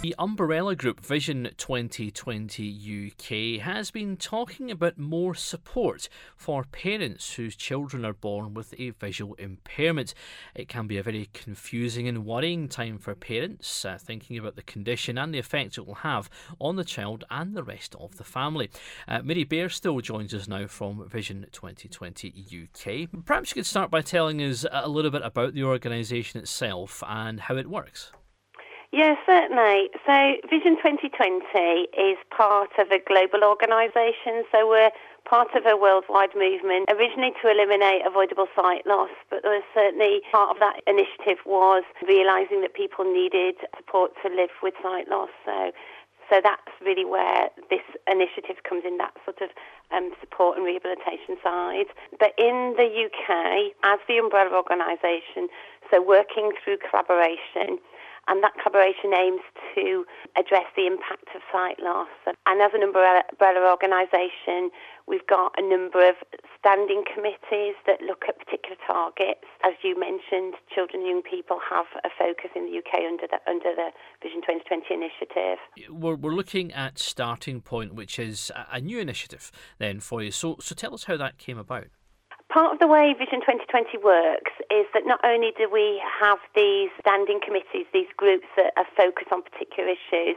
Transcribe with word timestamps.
The 0.00 0.14
umbrella 0.18 0.74
group 0.76 1.04
Vision 1.04 1.50
2020 1.58 3.12
UK 3.12 3.62
has 3.62 3.90
been 3.90 4.16
talking 4.16 4.70
about 4.70 4.96
more 4.96 5.34
support 5.34 6.08
for 6.38 6.64
parents 6.64 7.34
whose 7.34 7.54
children 7.54 8.06
are 8.06 8.14
born 8.14 8.54
with 8.54 8.72
a 8.78 8.90
visual 8.90 9.34
impairment. 9.34 10.14
It 10.54 10.68
can 10.68 10.86
be 10.86 10.96
a 10.96 11.02
very 11.02 11.28
confusing 11.34 12.08
and 12.08 12.24
worrying 12.24 12.66
time 12.66 12.96
for 12.96 13.14
parents, 13.14 13.84
uh, 13.84 13.98
thinking 14.00 14.38
about 14.38 14.56
the 14.56 14.62
condition 14.62 15.18
and 15.18 15.34
the 15.34 15.38
effect 15.38 15.76
it 15.76 15.86
will 15.86 15.96
have 15.96 16.30
on 16.58 16.76
the 16.76 16.84
child 16.84 17.24
and 17.30 17.54
the 17.54 17.62
rest 17.62 17.94
of 17.96 18.16
the 18.16 18.24
family. 18.24 18.70
Uh, 19.06 19.20
Mary 19.20 19.44
Bairstow 19.44 20.00
joins 20.00 20.32
us 20.32 20.48
now 20.48 20.66
from 20.66 21.06
Vision 21.10 21.44
2020 21.52 22.68
UK. 22.72 23.26
Perhaps 23.26 23.50
you 23.50 23.56
could 23.56 23.66
start 23.66 23.90
by 23.90 24.00
telling 24.00 24.40
us 24.40 24.64
a 24.72 24.88
little 24.88 25.10
bit 25.10 25.22
about 25.22 25.52
the 25.52 25.64
organisation 25.64 26.40
itself 26.40 27.02
and 27.06 27.40
how 27.40 27.56
it 27.58 27.68
works. 27.68 28.12
Yes, 28.92 29.18
certainly. 29.24 29.88
So 30.04 30.34
Vision 30.50 30.74
2020 30.82 31.94
is 31.94 32.18
part 32.34 32.70
of 32.76 32.90
a 32.90 32.98
global 32.98 33.46
organisation. 33.46 34.42
So 34.50 34.66
we're 34.66 34.90
part 35.24 35.54
of 35.54 35.64
a 35.64 35.76
worldwide 35.76 36.34
movement, 36.34 36.90
originally 36.90 37.30
to 37.40 37.50
eliminate 37.50 38.02
avoidable 38.04 38.48
sight 38.56 38.84
loss, 38.86 39.14
but 39.30 39.42
there 39.42 39.52
was 39.52 39.62
certainly 39.72 40.22
part 40.32 40.50
of 40.50 40.58
that 40.58 40.82
initiative 40.90 41.38
was 41.46 41.84
realising 42.02 42.62
that 42.62 42.74
people 42.74 43.04
needed 43.06 43.54
support 43.76 44.10
to 44.26 44.28
live 44.28 44.50
with 44.60 44.74
sight 44.82 45.06
loss. 45.08 45.30
So 45.46 45.70
so 46.30 46.40
that's 46.42 46.70
really 46.80 47.04
where 47.04 47.50
this 47.70 47.82
initiative 48.06 48.62
comes 48.62 48.84
in, 48.86 48.98
that 48.98 49.12
sort 49.26 49.42
of 49.42 49.50
um, 49.90 50.14
support 50.20 50.56
and 50.56 50.64
rehabilitation 50.64 51.34
side. 51.42 51.90
But 52.18 52.38
in 52.38 52.78
the 52.78 52.86
UK, 52.86 53.74
as 53.82 53.98
the 54.06 54.18
umbrella 54.18 54.54
organisation, 54.54 55.50
so 55.90 56.00
working 56.00 56.52
through 56.62 56.78
collaboration, 56.86 57.82
and 58.28 58.42
that 58.42 58.52
collaboration 58.62 59.14
aims 59.14 59.42
to 59.74 60.04
address 60.36 60.66
the 60.76 60.86
impact 60.86 61.28
of 61.34 61.42
sight 61.52 61.80
loss. 61.80 62.08
And 62.46 62.60
as 62.60 62.72
an 62.74 62.82
umbrella, 62.82 63.22
organisation, 63.40 64.70
we've 65.06 65.26
got 65.26 65.52
a 65.58 65.62
number 65.62 66.08
of 66.08 66.14
standing 66.58 67.04
committees 67.12 67.74
that 67.86 68.00
look 68.02 68.24
at 68.28 68.38
particular 68.38 68.76
targets. 68.86 69.44
As 69.64 69.74
you 69.82 69.98
mentioned, 69.98 70.54
children 70.72 71.02
and 71.02 71.08
young 71.08 71.22
people 71.22 71.58
have 71.68 71.86
a 72.04 72.10
focus 72.16 72.50
in 72.54 72.66
the 72.66 72.78
UK 72.78 73.02
under 73.06 73.26
the, 73.26 73.38
under 73.48 73.74
the 73.74 73.90
Vision 74.22 74.42
2020 74.42 74.94
initiative. 74.94 75.58
We're, 75.90 76.16
we're 76.16 76.34
looking 76.34 76.72
at 76.72 76.98
Starting 76.98 77.60
Point, 77.60 77.94
which 77.94 78.18
is 78.18 78.52
a 78.70 78.80
new 78.80 78.98
initiative 78.98 79.50
then 79.78 80.00
for 80.00 80.22
you. 80.22 80.30
So, 80.30 80.56
so 80.60 80.74
tell 80.74 80.94
us 80.94 81.04
how 81.04 81.16
that 81.16 81.38
came 81.38 81.58
about. 81.58 81.88
Part 82.50 82.74
of 82.74 82.80
the 82.82 82.90
way 82.90 83.14
Vision 83.14 83.38
2020 83.46 83.94
works 84.02 84.50
is 84.74 84.82
that 84.90 85.06
not 85.06 85.22
only 85.22 85.54
do 85.54 85.70
we 85.70 86.02
have 86.02 86.42
these 86.58 86.90
standing 86.98 87.38
committees, 87.38 87.86
these 87.94 88.10
groups 88.16 88.46
that 88.56 88.74
are 88.76 88.90
focused 88.98 89.30
on 89.30 89.46
particular 89.46 89.94
issues, 89.94 90.34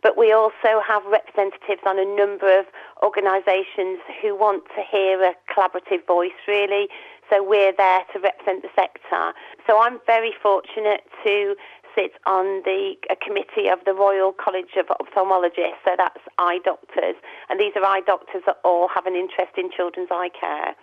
but 0.00 0.16
we 0.16 0.30
also 0.30 0.78
have 0.86 1.02
representatives 1.10 1.82
on 1.82 1.98
a 1.98 2.06
number 2.06 2.46
of 2.46 2.70
organisations 3.02 3.98
who 4.22 4.38
want 4.38 4.62
to 4.78 4.80
hear 4.86 5.18
a 5.26 5.34
collaborative 5.50 6.06
voice, 6.06 6.38
really. 6.46 6.86
So 7.34 7.42
we're 7.42 7.74
there 7.74 8.06
to 8.14 8.20
represent 8.22 8.62
the 8.62 8.70
sector. 8.78 9.34
So 9.66 9.82
I'm 9.82 9.98
very 10.06 10.38
fortunate 10.40 11.02
to 11.26 11.56
sit 11.98 12.12
on 12.30 12.62
the 12.62 12.94
committee 13.18 13.66
of 13.66 13.82
the 13.82 13.92
Royal 13.92 14.30
College 14.30 14.78
of 14.78 14.86
Ophthalmologists, 14.86 15.82
so 15.82 15.98
that's 15.98 16.22
eye 16.38 16.60
doctors, 16.62 17.16
and 17.50 17.58
these 17.58 17.72
are 17.74 17.82
eye 17.82 18.06
doctors 18.06 18.46
that 18.46 18.62
all 18.62 18.86
have 18.86 19.06
an 19.06 19.16
interest 19.16 19.58
in 19.58 19.72
children's 19.74 20.14
eye 20.14 20.30
care. 20.30 20.76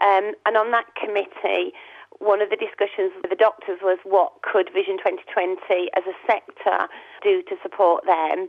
Um, 0.00 0.32
and 0.46 0.56
on 0.56 0.70
that 0.72 0.86
committee, 0.94 1.72
one 2.18 2.42
of 2.42 2.50
the 2.50 2.56
discussions 2.56 3.12
with 3.22 3.30
the 3.30 3.36
doctors 3.36 3.78
was 3.82 3.98
what 4.04 4.42
could 4.42 4.70
Vision 4.74 4.98
2020 4.98 5.90
as 5.94 6.04
a 6.06 6.16
sector 6.26 6.88
do 7.22 7.42
to 7.42 7.56
support 7.62 8.04
them. 8.06 8.48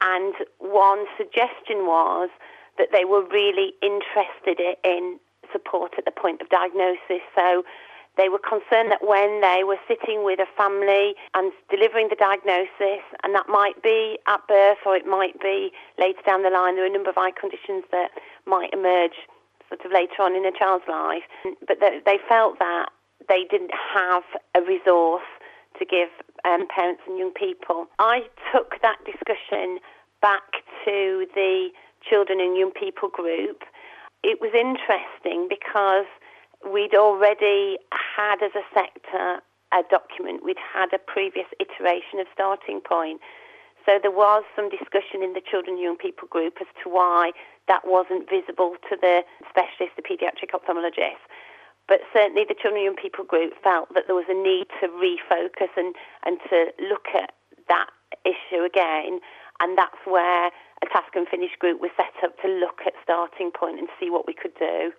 And 0.00 0.34
one 0.58 1.06
suggestion 1.16 1.88
was 1.88 2.30
that 2.76 2.88
they 2.92 3.04
were 3.04 3.24
really 3.24 3.74
interested 3.82 4.60
in 4.84 5.18
support 5.50 5.94
at 5.98 6.04
the 6.04 6.12
point 6.12 6.40
of 6.40 6.48
diagnosis. 6.48 7.24
So 7.34 7.64
they 8.16 8.28
were 8.28 8.38
concerned 8.38 8.90
that 8.90 9.06
when 9.06 9.40
they 9.40 9.62
were 9.64 9.78
sitting 9.88 10.24
with 10.24 10.38
a 10.38 10.46
family 10.56 11.14
and 11.34 11.52
delivering 11.70 12.08
the 12.10 12.16
diagnosis, 12.16 13.02
and 13.22 13.34
that 13.34 13.48
might 13.48 13.82
be 13.82 14.18
at 14.26 14.46
birth 14.46 14.78
or 14.84 14.96
it 14.96 15.06
might 15.06 15.40
be 15.40 15.70
later 15.98 16.20
down 16.26 16.42
the 16.42 16.50
line, 16.50 16.76
there 16.76 16.84
are 16.84 16.88
a 16.88 16.92
number 16.92 17.10
of 17.10 17.16
eye 17.16 17.32
conditions 17.32 17.84
that 17.90 18.10
might 18.44 18.72
emerge 18.72 19.16
sort 19.68 19.84
of 19.84 19.92
later 19.92 20.20
on 20.20 20.34
in 20.34 20.44
a 20.44 20.52
child's 20.52 20.84
life. 20.88 21.24
But 21.66 21.78
they 21.80 22.18
felt 22.28 22.58
that 22.58 22.90
they 23.28 23.44
didn't 23.50 23.72
have 23.94 24.24
a 24.54 24.60
resource 24.62 25.26
to 25.78 25.84
give 25.84 26.08
um, 26.44 26.66
parents 26.68 27.02
and 27.06 27.18
young 27.18 27.32
people. 27.32 27.86
I 27.98 28.22
took 28.52 28.80
that 28.82 28.98
discussion 29.04 29.78
back 30.20 30.64
to 30.84 31.26
the 31.34 31.68
children 32.08 32.40
and 32.40 32.56
young 32.56 32.72
people 32.72 33.08
group. 33.08 33.62
It 34.22 34.40
was 34.40 34.50
interesting 34.54 35.46
because 35.48 36.06
we'd 36.66 36.94
already 36.94 37.78
had 37.92 38.42
as 38.42 38.52
a 38.54 38.66
sector 38.74 39.40
a 39.72 39.82
document, 39.90 40.44
we'd 40.44 40.56
had 40.58 40.88
a 40.94 40.98
previous 40.98 41.46
iteration 41.60 42.20
of 42.20 42.26
starting 42.32 42.80
point. 42.80 43.20
So 43.86 43.98
there 44.00 44.12
was 44.12 44.44
some 44.54 44.68
discussion 44.68 45.22
in 45.22 45.32
the 45.32 45.40
children 45.40 45.76
and 45.76 45.82
young 45.82 45.96
people 45.96 46.28
group 46.28 46.58
as 46.60 46.66
to 46.82 46.90
why 46.90 47.32
that 47.68 47.86
wasn't 47.86 48.28
visible 48.28 48.76
to 48.88 48.96
the 49.00 49.22
specialist, 49.48 49.96
the 49.96 50.02
paediatric 50.02 50.52
ophthalmologist. 50.52 51.22
But 51.86 52.00
certainly 52.12 52.44
the 52.46 52.54
children 52.54 52.84
and 52.84 52.84
young 52.84 53.00
people 53.00 53.24
group 53.24 53.52
felt 53.62 53.88
that 53.94 54.04
there 54.06 54.16
was 54.16 54.28
a 54.28 54.36
need 54.36 54.68
to 54.80 54.88
refocus 54.88 55.72
and, 55.76 55.94
and 56.24 56.38
to 56.50 56.72
look 56.88 57.08
at 57.14 57.32
that 57.68 57.88
issue 58.24 58.62
again. 58.64 59.20
And 59.60 59.76
that's 59.76 59.96
where 60.04 60.46
a 60.82 60.86
task 60.92 61.16
and 61.16 61.26
finish 61.26 61.52
group 61.58 61.80
was 61.80 61.90
set 61.96 62.12
up 62.22 62.38
to 62.42 62.48
look 62.48 62.80
at 62.86 62.92
starting 63.02 63.50
point 63.50 63.78
and 63.78 63.88
see 63.98 64.10
what 64.10 64.26
we 64.26 64.34
could 64.34 64.54
do. 64.58 64.92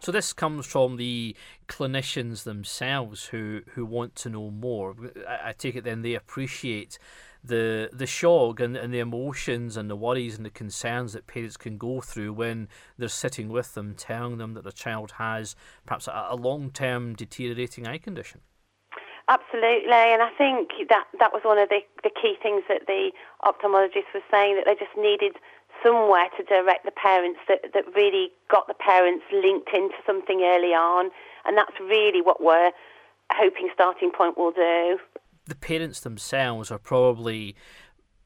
So 0.00 0.12
this 0.12 0.32
comes 0.32 0.66
from 0.66 0.96
the 0.96 1.36
clinicians 1.68 2.44
themselves 2.44 3.26
who, 3.26 3.62
who 3.74 3.86
want 3.86 4.16
to 4.16 4.28
know 4.28 4.50
more. 4.50 4.94
I, 5.28 5.50
I 5.50 5.52
take 5.52 5.76
it 5.76 5.84
then 5.84 6.02
they 6.02 6.14
appreciate 6.14 6.98
the 7.44 7.90
the 7.92 8.06
shock 8.06 8.60
and, 8.60 8.76
and 8.76 8.94
the 8.94 9.00
emotions 9.00 9.76
and 9.76 9.90
the 9.90 9.96
worries 9.96 10.36
and 10.36 10.46
the 10.46 10.50
concerns 10.50 11.12
that 11.12 11.26
parents 11.26 11.56
can 11.56 11.76
go 11.76 12.00
through 12.00 12.32
when 12.32 12.68
they're 12.98 13.08
sitting 13.08 13.48
with 13.48 13.74
them, 13.74 13.94
telling 13.94 14.38
them 14.38 14.54
that 14.54 14.62
their 14.62 14.72
child 14.72 15.12
has 15.12 15.56
perhaps 15.86 16.06
a, 16.06 16.26
a 16.30 16.36
long 16.36 16.70
term 16.70 17.14
deteriorating 17.14 17.86
eye 17.86 17.98
condition. 17.98 18.40
Absolutely, 19.28 19.92
and 19.92 20.20
I 20.20 20.30
think 20.36 20.70
that 20.88 21.06
that 21.18 21.32
was 21.32 21.42
one 21.44 21.58
of 21.58 21.68
the, 21.68 21.80
the 22.02 22.10
key 22.10 22.34
things 22.42 22.64
that 22.68 22.86
the 22.86 23.12
ophthalmologist 23.44 24.10
was 24.12 24.22
saying 24.30 24.56
that 24.56 24.66
they 24.66 24.74
just 24.74 24.96
needed 24.98 25.36
somewhere 25.82 26.26
to 26.36 26.42
direct 26.42 26.84
the 26.84 26.90
parents 26.90 27.38
that, 27.48 27.72
that 27.72 27.84
really 27.94 28.30
got 28.50 28.66
the 28.66 28.74
parents 28.74 29.24
linked 29.32 29.70
into 29.72 29.94
something 30.04 30.42
early 30.42 30.74
on, 30.74 31.10
and 31.44 31.56
that's 31.56 31.78
really 31.80 32.20
what 32.20 32.42
we're 32.42 32.72
hoping 33.32 33.70
Starting 33.72 34.10
Point 34.10 34.36
will 34.36 34.52
do 34.52 34.98
the 35.46 35.54
parents 35.54 36.00
themselves 36.00 36.70
are 36.70 36.78
probably 36.78 37.56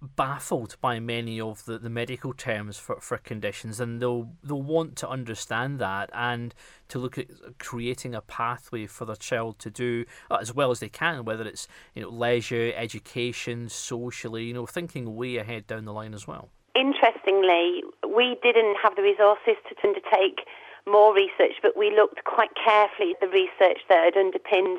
baffled 0.02 0.76
by 0.80 1.00
many 1.00 1.40
of 1.40 1.64
the, 1.64 1.78
the 1.78 1.88
medical 1.88 2.32
terms 2.32 2.76
for, 2.76 3.00
for 3.00 3.16
conditions 3.16 3.80
and 3.80 4.00
they'll 4.00 4.30
they'll 4.44 4.62
want 4.62 4.94
to 4.94 5.08
understand 5.08 5.78
that 5.78 6.10
and 6.12 6.54
to 6.88 6.98
look 6.98 7.16
at 7.16 7.26
creating 7.58 8.14
a 8.14 8.20
pathway 8.20 8.86
for 8.86 9.06
their 9.06 9.16
child 9.16 9.58
to 9.58 9.70
do 9.70 10.04
uh, 10.30 10.36
as 10.36 10.54
well 10.54 10.70
as 10.70 10.80
they 10.80 10.88
can 10.88 11.24
whether 11.24 11.44
it's 11.44 11.66
you 11.94 12.02
know 12.02 12.10
leisure 12.10 12.72
education 12.76 13.68
socially 13.68 14.44
you 14.44 14.54
know 14.54 14.66
thinking 14.66 15.16
way 15.16 15.36
ahead 15.36 15.66
down 15.66 15.84
the 15.86 15.92
line 15.92 16.12
as 16.12 16.26
well. 16.26 16.50
Interestingly 16.74 17.82
we 18.14 18.36
didn't 18.42 18.76
have 18.82 18.96
the 18.96 19.02
resources 19.02 19.56
to 19.68 19.88
undertake 19.88 20.40
more 20.86 21.14
research 21.14 21.54
but 21.62 21.76
we 21.76 21.90
looked 21.90 22.22
quite 22.24 22.50
carefully 22.62 23.12
at 23.12 23.20
the 23.20 23.28
research 23.28 23.80
that 23.88 24.04
had 24.04 24.16
underpinned 24.16 24.78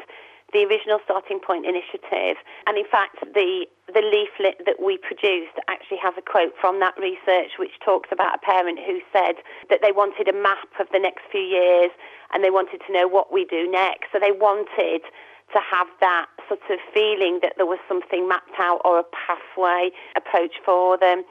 the 0.54 0.64
original 0.64 1.00
starting 1.04 1.40
point 1.40 1.66
initiative. 1.66 2.40
And 2.68 2.78
in 2.78 2.88
fact, 2.88 3.20
the 3.34 3.68
the 3.88 4.04
leaflet 4.04 4.60
that 4.68 4.84
we 4.84 4.98
produced 4.98 5.56
actually 5.68 6.00
has 6.04 6.14
a 6.18 6.22
quote 6.22 6.52
from 6.60 6.80
that 6.80 6.96
research 7.00 7.56
which 7.58 7.80
talks 7.84 8.10
about 8.12 8.36
a 8.36 8.42
parent 8.44 8.80
who 8.84 9.00
said 9.16 9.40
that 9.70 9.80
they 9.82 9.92
wanted 9.96 10.28
a 10.28 10.36
map 10.36 10.68
of 10.80 10.88
the 10.92 11.00
next 11.00 11.24
few 11.32 11.42
years 11.42 11.92
and 12.34 12.44
they 12.44 12.52
wanted 12.52 12.82
to 12.86 12.92
know 12.92 13.08
what 13.08 13.32
we 13.32 13.46
do 13.46 13.70
next. 13.72 14.12
So 14.12 14.20
they 14.20 14.36
wanted 14.36 15.08
to 15.56 15.60
have 15.64 15.88
that 16.02 16.28
sort 16.48 16.68
of 16.70 16.80
feeling 16.94 17.40
that 17.42 17.54
there 17.56 17.66
was 17.66 17.80
something 17.88 18.28
mapped 18.28 18.60
out 18.60 18.82
or 18.84 19.00
a 19.00 19.08
pathway 19.16 19.92
approach 20.18 20.60
for 20.66 20.98
them. 20.98 21.24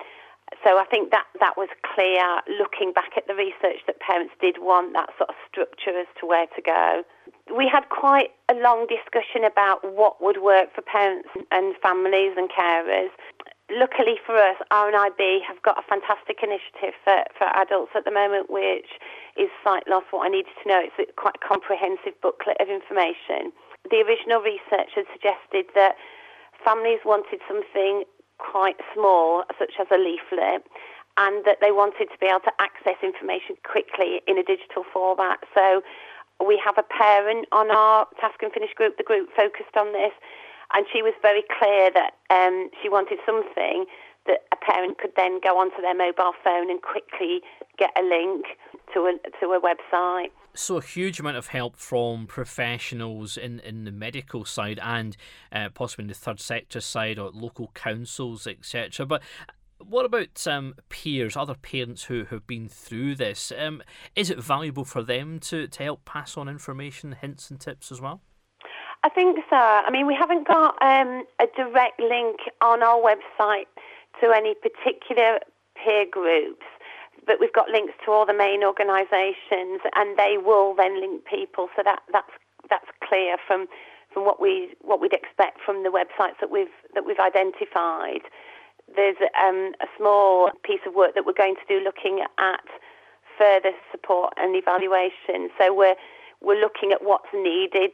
So 0.65 0.79
I 0.79 0.85
think 0.89 1.11
that 1.11 1.27
that 1.41 1.59
was 1.59 1.69
clear 1.85 2.41
looking 2.57 2.93
back 2.93 3.13
at 3.17 3.27
the 3.27 3.35
research 3.35 3.85
that 3.87 4.01
parents 4.01 4.33
did 4.41 4.57
want 4.61 4.95
that 4.95 5.11
sort 5.19 5.29
of 5.29 5.37
structure 5.45 5.93
as 5.93 6.09
to 6.21 6.27
where 6.27 6.47
to 6.57 6.63
go 6.63 7.05
we 7.55 7.69
had 7.69 7.89
quite 7.89 8.31
a 8.49 8.55
long 8.55 8.87
discussion 8.87 9.45
about 9.45 9.85
what 9.85 10.21
would 10.23 10.43
work 10.43 10.75
for 10.75 10.83
parents 10.83 11.29
and 11.51 11.75
families 11.83 12.35
and 12.37 12.51
carers. 12.51 13.11
Luckily 13.71 14.15
for 14.25 14.37
us, 14.37 14.57
RNIB 14.71 15.43
have 15.47 15.61
got 15.63 15.79
a 15.79 15.83
fantastic 15.83 16.39
initiative 16.43 16.95
for, 17.03 17.25
for 17.37 17.47
adults 17.55 17.93
at 17.95 18.05
the 18.05 18.13
moment, 18.15 18.51
which 18.51 18.87
is 19.37 19.51
Sight 19.63 19.83
Loss, 19.89 20.05
What 20.11 20.27
I 20.27 20.31
Needed 20.31 20.55
to 20.63 20.69
Know. 20.69 20.81
It's 20.83 20.95
a 20.99 21.13
quite 21.15 21.41
comprehensive 21.43 22.15
booklet 22.23 22.57
of 22.61 22.69
information. 22.69 23.51
the 23.91 24.03
original 24.03 24.41
research 24.41 24.95
had 24.95 25.07
suggested 25.13 25.67
that 25.75 25.95
families 26.65 27.01
wanted 27.05 27.41
something 27.47 28.05
quite 28.39 28.77
small, 28.95 29.45
such 29.59 29.75
as 29.81 29.87
a 29.91 29.99
leaflet, 29.99 30.63
and 31.17 31.45
that 31.45 31.59
they 31.61 31.73
wanted 31.73 32.07
to 32.13 32.19
be 32.21 32.27
able 32.27 32.45
to 32.45 32.53
access 32.61 32.97
information 33.03 33.57
quickly 33.65 34.21
in 34.29 34.37
a 34.39 34.45
digital 34.45 34.85
format. 34.93 35.41
So 35.55 35.83
we 36.45 36.61
have 36.65 36.77
a 36.79 36.83
parent 36.83 37.47
on 37.53 37.71
our 37.71 38.07
task 38.21 38.43
and 38.43 38.53
finish 38.53 38.73
group, 38.75 38.97
the 38.97 39.05
group 39.05 39.29
focused 39.37 39.77
on 39.77 39.93
this, 39.93 40.13
and 40.75 40.87
she 40.93 41.03
was 41.03 41.15
very 41.23 41.43
clear 41.59 41.91
that 41.93 42.13
um, 42.31 42.71
she 42.83 42.89
wanted 42.89 43.19
something 43.25 43.87
that 44.27 44.43
a 44.53 44.57
parent 44.57 44.99
could 44.99 45.13
then 45.17 45.41
go 45.43 45.59
onto 45.59 45.81
their 45.81 45.95
mobile 45.95 46.33
phone 46.43 46.71
and 46.71 46.83
quickly 46.83 47.41
get 47.79 47.91
a 47.99 48.03
link 48.03 48.47
to 48.93 49.07
a, 49.07 49.13
to 49.41 49.53
a 49.53 49.61
website. 49.61 50.31
So, 50.55 50.79
a 50.79 50.83
huge 50.83 51.21
amount 51.21 51.37
of 51.37 51.49
help 51.49 51.77
from 51.77 52.27
professionals 52.27 53.37
in, 53.37 53.61
in 53.61 53.85
the 53.85 53.93
medical 53.93 54.45
side 54.47 54.81
and 54.83 55.17
uh, 55.53 55.69
possibly 55.69 56.05
in 56.05 56.09
the 56.09 56.15
third 56.15 56.41
sector 56.41 56.81
side 56.81 57.19
or 57.19 57.31
local 57.31 57.71
councils, 57.75 58.47
etc. 58.47 59.05
But 59.05 59.23
what 59.79 60.07
about 60.07 60.47
um, 60.47 60.75
peers, 60.89 61.37
other 61.37 61.55
parents 61.55 62.05
who 62.05 62.25
have 62.25 62.47
been 62.47 62.69
through 62.69 63.17
this? 63.17 63.53
Um, 63.57 63.83
is 64.15 64.31
it 64.31 64.39
valuable 64.39 64.85
for 64.85 65.03
them 65.03 65.39
to, 65.41 65.69
to 65.69 65.83
help 65.83 66.05
pass 66.05 66.37
on 66.37 66.49
information, 66.49 67.13
hints, 67.13 67.51
and 67.51 67.61
tips 67.61 67.93
as 67.93 68.01
well? 68.01 68.21
I 69.05 69.09
think 69.09 69.39
so. 69.49 69.57
I 69.57 69.89
mean, 69.91 70.07
we 70.07 70.17
haven't 70.19 70.49
got 70.49 70.75
um, 70.83 71.25
a 71.41 71.47
direct 71.57 72.01
link 72.01 72.39
on 72.61 72.83
our 72.83 72.99
website 72.99 73.67
to 74.21 74.33
any 74.35 74.55
particular 74.55 75.39
peer 75.77 76.07
groups, 76.11 76.65
but 77.27 77.37
we've 77.39 77.53
got 77.53 77.69
links 77.69 77.93
to 78.05 78.11
all 78.11 78.27
the 78.27 78.35
main 78.35 78.65
organisations, 78.65 79.81
and 79.95 80.19
they 80.19 80.37
will 80.43 80.75
then 80.75 81.01
link 81.01 81.25
people. 81.25 81.69
So 81.77 81.83
that 81.85 82.01
that's 82.13 82.33
that's 82.69 82.87
clear 83.07 83.37
from 83.47 83.67
from 84.13 84.25
what 84.25 84.41
we 84.41 84.75
what 84.81 85.01
we'd 85.01 85.13
expect 85.13 85.61
from 85.65 85.83
the 85.83 85.91
websites 85.91 86.41
that 86.41 86.51
we've 86.51 86.75
that 86.95 87.05
we've 87.07 87.21
identified 87.21 88.23
there's 88.95 89.17
um, 89.35 89.73
a 89.81 89.87
small 89.97 90.51
piece 90.63 90.81
of 90.87 90.95
work 90.95 91.15
that 91.15 91.27
we're 91.27 91.33
going 91.33 91.57
to 91.57 91.67
do 91.69 91.83
looking 91.83 92.25
at 92.39 92.65
further 93.39 93.73
support 93.91 94.33
and 94.37 94.55
evaluation. 94.55 95.51
So 95.59 95.75
we're 95.75 95.97
we're 96.41 96.61
looking 96.61 96.93
at 96.93 97.03
what's 97.03 97.29
needed 97.35 97.93